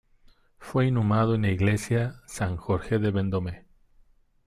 [0.57, 3.65] Fue inhumado en la Iglesia San Jorge de Vendôme.